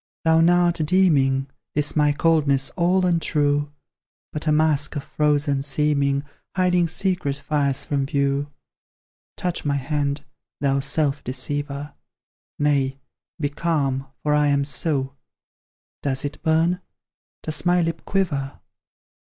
[0.25, 1.45] Thou now art deeming
[1.75, 3.71] This my coldness all untrue,
[4.33, 6.23] But a mask of frozen seeming,
[6.55, 8.49] Hiding secret fires from view.
[9.37, 10.25] Touch my hand,
[10.59, 11.93] thou self deceiver;
[12.57, 12.97] Nay
[13.39, 15.13] be calm, for I am so:
[16.01, 16.81] Does it burn?
[17.43, 18.59] Does my lip quiver?